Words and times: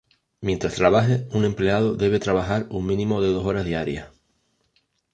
Mientras 0.41 0.73
trabaje, 0.73 1.27
un 1.31 1.45
empleado 1.45 1.93
debe 1.95 2.19
trabajar 2.19 2.65
un 2.71 2.87
mínimo 2.87 3.21
de 3.21 3.31
dos 3.31 3.45
horas 3.45 3.65
diarias. 3.67 4.09